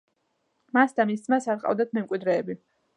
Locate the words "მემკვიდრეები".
2.01-2.63